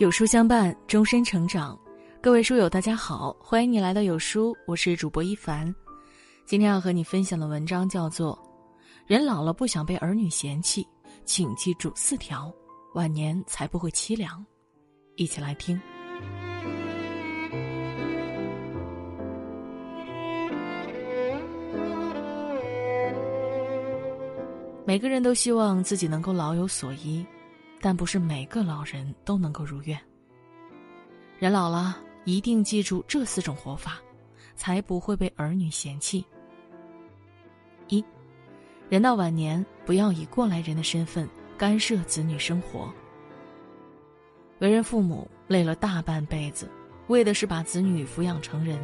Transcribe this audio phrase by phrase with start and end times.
[0.00, 1.78] 有书相伴，终身成长。
[2.22, 5.74] 各位书友，大家好，欢迎你来到有书，我是主播一凡。
[6.46, 8.34] 今天要和你分享的文章叫做
[9.06, 10.88] 《人老了不想被儿女嫌弃，
[11.26, 12.50] 请记住四条，
[12.94, 14.38] 晚年才不会凄凉》。
[15.16, 15.78] 一起来听。
[24.86, 27.22] 每个人都希望自己能够老有所依，
[27.80, 29.98] 但不是每个老人都能够如愿。
[31.38, 33.98] 人老了，一定记住这四种活法，
[34.54, 36.24] 才不会被儿女嫌弃。
[37.88, 38.04] 一，
[38.88, 42.92] 人到晚年，不要以过来人的身份干涉子女生活。
[44.58, 46.70] 为人父母累了大半辈子，
[47.06, 48.78] 为的是把子女抚养成人，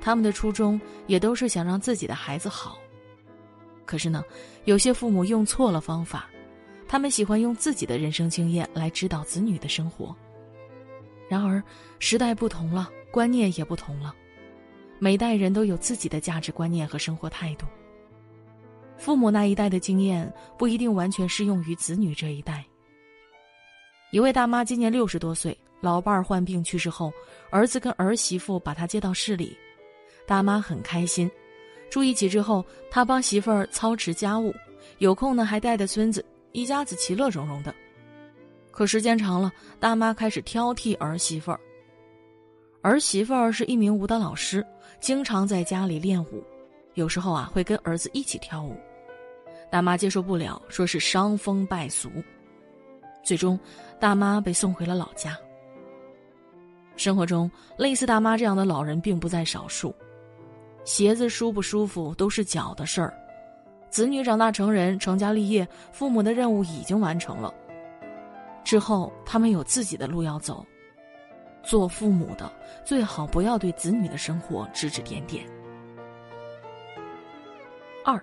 [0.00, 2.78] 他们的初衷也都是想让自己的孩子好。
[3.84, 4.22] 可是呢，
[4.66, 6.30] 有些父母用错了方法，
[6.90, 10.12] 他们喜欢用自己的人生经验来指导子女的生活。
[11.28, 11.62] 然而，
[12.00, 14.12] 时代不同了，观念也不同了，
[14.98, 17.64] 每代人都有自己的价值观念和生活态度。
[18.98, 22.64] 父母那一代的经验不一定完全适用于子女这一代。
[24.10, 27.12] 一位大妈今年六十多岁，老伴儿患病去世后，
[27.50, 29.56] 儿子跟儿媳妇把她接到市里，
[30.26, 31.30] 大妈很开心。
[31.88, 34.52] 住一起之后，她帮媳妇儿操持家务，
[34.98, 37.74] 有空呢还带着孙子，一家子其乐融融的。
[38.70, 41.60] 可时间长了，大妈开始挑剔儿媳妇儿。
[42.82, 44.64] 儿媳妇儿是一名舞蹈老师，
[45.00, 46.42] 经常在家里练舞，
[46.94, 48.74] 有时候啊会跟儿子一起跳舞。
[49.70, 52.10] 大妈接受不了，说是伤风败俗。
[53.22, 53.58] 最终，
[54.00, 55.36] 大妈被送回了老家。
[56.96, 59.94] 生活中，类似大妈这样的老人并不在少数。
[60.84, 63.14] 鞋子舒不舒服都是脚的事儿，
[63.90, 67.52] 子女长大成人、成家立业，父母的任务已经完成了。
[68.62, 70.64] 之后他们有自己的路要走，
[71.62, 72.50] 做父母的
[72.84, 75.44] 最好不要对子女的生活指指点点。
[78.04, 78.22] 二，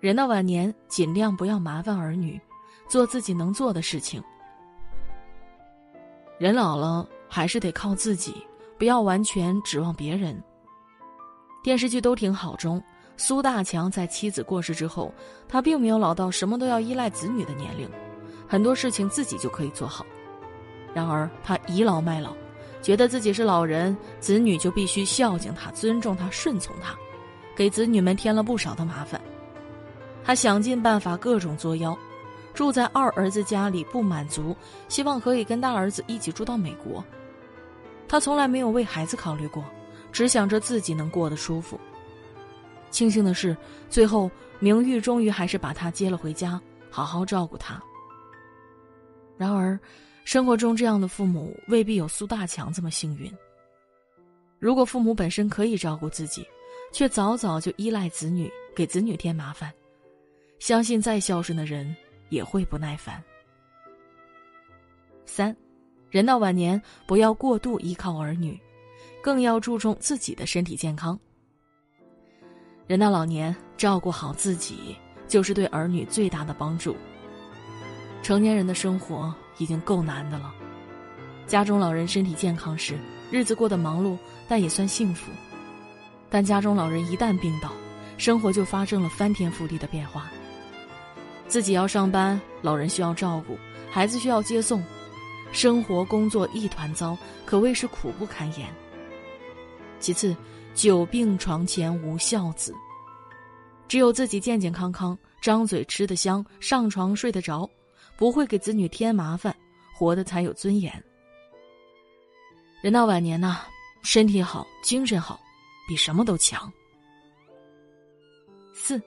[0.00, 2.40] 人到晚年尽量不要麻烦儿女，
[2.88, 4.22] 做自己能做的事情。
[6.38, 8.34] 人老了还是得靠自己，
[8.76, 10.42] 不要完全指望别人。
[11.62, 12.82] 电视剧都挺好中，
[13.16, 15.12] 苏大强在妻子过世之后，
[15.48, 17.88] 他并没有老到什么都要依赖子女的年龄，
[18.46, 20.04] 很多事情自己就可以做好。
[20.94, 22.34] 然而他倚老卖老，
[22.82, 26.94] 觉得自己是老人，子女就必须孝敬他、尊重他、顺从他，
[27.56, 29.20] 给子女们添了不少的麻烦。
[30.24, 31.96] 他想尽办法各种作妖，
[32.52, 34.56] 住在二儿子家里不满足，
[34.88, 37.04] 希望可以跟大儿子一起住到美国。
[38.08, 39.64] 他从来没有为孩子考虑过。
[40.12, 41.78] 只想着自己能过得舒服。
[42.96, 43.54] 庆幸的是，
[43.90, 46.58] 最后明玉终于还是把他接了回家，
[46.88, 47.78] 好好照顾他。
[49.36, 49.78] 然而，
[50.24, 53.30] 生活中这样的父母未必有苏大强这么幸运。
[54.58, 56.48] 如果父母本身可以照顾自己，
[56.90, 59.70] 却早早就依赖子女，给子女添麻烦，
[60.58, 61.94] 相信再孝顺的人
[62.30, 63.22] 也会不耐烦。
[65.26, 65.54] 三，
[66.08, 68.58] 人到晚年不要过度依靠儿女。
[69.22, 71.18] 更要注重自己的身体健康。
[72.86, 76.96] 人到老年，照顾好自己就是对儿女最大的帮助。
[78.22, 80.54] 成年人的生活已经够难的了，
[81.48, 82.96] 家中老人身体健康时，
[83.28, 84.16] 日子过得忙碌，
[84.46, 85.32] 但也算幸福。
[86.30, 87.72] 但家中老人一旦病倒，
[88.18, 90.30] 生活就发生了翻天覆地的变化。
[91.48, 93.58] 自己要上班，老人需要照顾，
[93.90, 94.80] 孩子需要接送，
[95.50, 98.68] 生活工作一团糟，可谓是苦不堪言。
[99.98, 100.36] 其次，
[100.76, 102.74] 久病床前无孝子。
[103.88, 107.68] 只有自己健健康康，张嘴吃得香，上床睡得着，
[108.14, 109.56] 不会给子女添麻烦，
[109.94, 110.92] 活得才有尊严。
[112.82, 113.62] 人到晚年呐，
[114.02, 115.40] 身体好，精神好，
[115.88, 116.70] 比什么都强。
[118.74, 119.00] 四，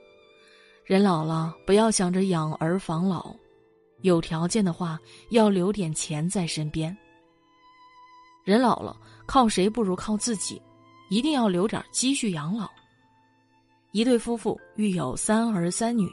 [0.83, 3.35] 人老了不要想着养儿防老，
[4.01, 4.99] 有条件的话
[5.29, 6.97] 要留点钱在身边。
[8.43, 10.59] 人老了，靠谁不如靠自己。
[11.09, 12.69] 一定要留点积蓄养老。
[13.91, 16.07] 一对夫妇育有三儿三女，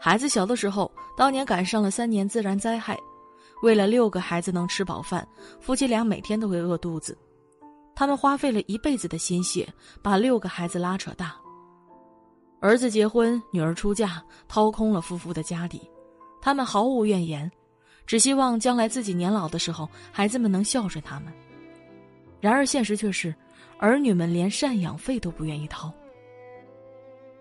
[0.00, 2.98] 孩子小的时候，当年赶上了三年自然灾害，
[3.62, 5.26] 为了六个孩子能吃饱饭，
[5.60, 7.16] 夫妻俩每天都会饿肚子。
[7.94, 9.68] 他们花费了一辈子的心血，
[10.00, 11.36] 把六个孩子拉扯大。
[12.60, 15.82] 儿子结婚，女儿出嫁，掏空了夫妇的家底，
[16.40, 17.50] 他们毫无怨言，
[18.06, 21.30] 只希望将来自己年老的时候，孩子们能孝顺他们。
[22.40, 23.34] 然而现实却是。
[23.78, 25.92] 儿女们连赡养费都不愿意掏。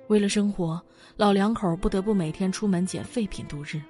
[0.08, 0.82] 为了生活，
[1.16, 3.82] 老两口不得不每天出门捡废品度日。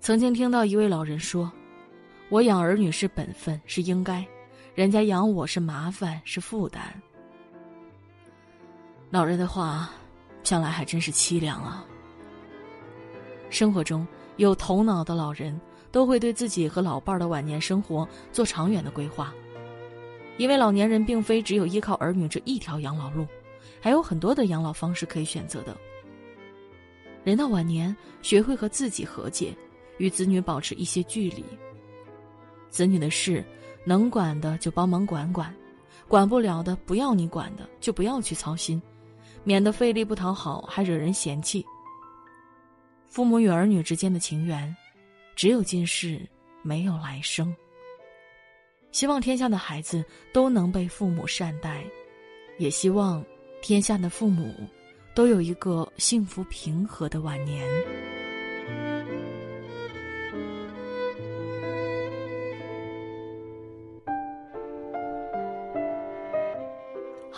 [0.00, 1.50] 曾经听到一位老人说
[2.28, 4.24] ：“我养儿女是本分，是应该，
[4.74, 6.82] 人家养我是麻烦，是负担。
[9.10, 9.90] 老人的话，
[10.44, 11.84] 想来还真是凄凉啊。
[13.50, 14.06] 生活中
[14.36, 15.58] 有头脑的老人，
[15.90, 19.34] 都会对自己和老伴儿的晚年生活做长远的规划，
[20.38, 23.26] 因为老年人并非只有依靠儿女这一条养老路，
[23.80, 25.76] 还有很多的养老方式可以选择的。
[27.24, 29.54] 人到晚年，学会和自己和解，
[29.98, 31.44] 与子女保持一些距离。
[32.70, 33.44] 子女的事，
[33.84, 35.54] 能管的就帮忙管管，
[36.06, 38.80] 管不了的不要你管的就不要去操心，
[39.42, 41.66] 免得费力不讨好，还惹人嫌弃。
[43.08, 44.74] 父母与儿女之间的情缘，
[45.34, 46.20] 只有今世，
[46.62, 47.54] 没有来生。
[48.90, 51.84] 希望天下的孩子都能被父母善待，
[52.58, 53.24] 也希望
[53.60, 54.54] 天下的父母
[55.14, 57.66] 都有一个幸福平和的晚年。